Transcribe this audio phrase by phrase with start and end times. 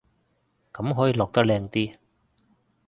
[0.73, 1.95] 咁可以落得靚啲